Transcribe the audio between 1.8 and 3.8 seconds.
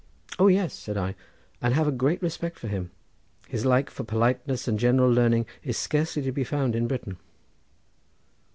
a great respect for him; his